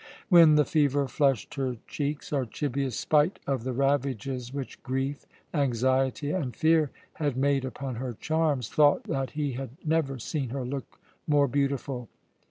[0.29, 6.55] When the fever flushed her cheeks, Archibius, spite of the ravages which grief, anxiety, and
[6.55, 11.47] fear had made upon her charms, thought that he had never seen her look more
[11.47, 12.09] beautiful.